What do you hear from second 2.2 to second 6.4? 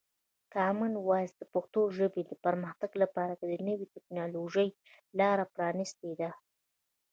د پرمختګ لپاره د نوي ټکنالوژۍ لاره پرانیستې ده.